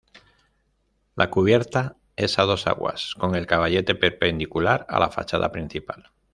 [1.15, 6.09] La cubierta es a dos aguas, con el caballete perpendicular a la fachada principal.